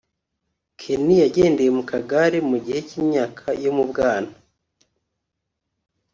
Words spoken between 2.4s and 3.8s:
mu gihe cy’imyaka yo